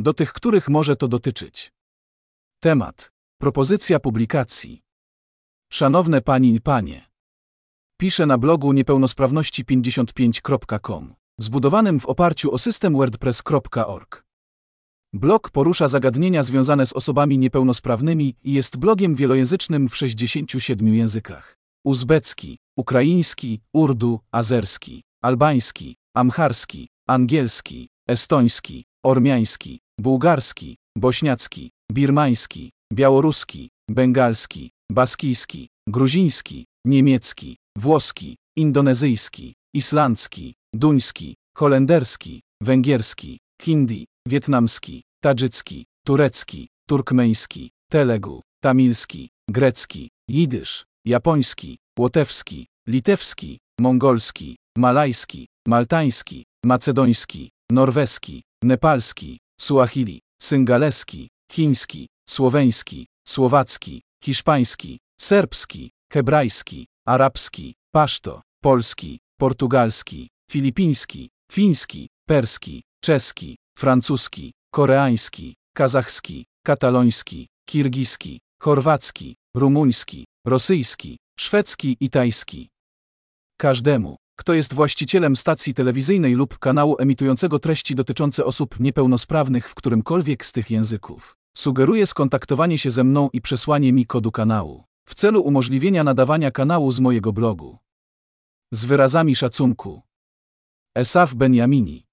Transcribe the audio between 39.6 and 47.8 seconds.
islandzki, duński, holenderski, węgierski, hindi, wietnamski, tadżycki, turecki, turkmeński,